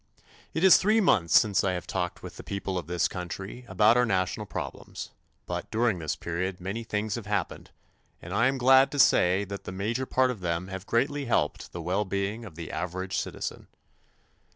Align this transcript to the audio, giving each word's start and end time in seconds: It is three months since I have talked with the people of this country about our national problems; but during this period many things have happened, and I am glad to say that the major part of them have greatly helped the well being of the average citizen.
It 0.55 0.63
is 0.63 0.77
three 0.77 0.99
months 0.99 1.39
since 1.39 1.63
I 1.63 1.73
have 1.73 1.85
talked 1.85 2.23
with 2.23 2.37
the 2.37 2.43
people 2.43 2.75
of 2.75 2.87
this 2.87 3.07
country 3.07 3.65
about 3.67 3.97
our 3.97 4.05
national 4.07 4.47
problems; 4.47 5.11
but 5.45 5.69
during 5.69 5.99
this 5.99 6.15
period 6.15 6.59
many 6.59 6.83
things 6.83 7.13
have 7.13 7.27
happened, 7.27 7.69
and 8.19 8.33
I 8.33 8.47
am 8.47 8.57
glad 8.57 8.91
to 8.93 8.97
say 8.97 9.43
that 9.43 9.65
the 9.65 9.71
major 9.71 10.07
part 10.07 10.31
of 10.31 10.39
them 10.39 10.69
have 10.69 10.87
greatly 10.87 11.25
helped 11.25 11.71
the 11.71 11.83
well 11.83 12.03
being 12.03 12.45
of 12.45 12.55
the 12.55 12.71
average 12.71 13.19
citizen. 13.19 13.67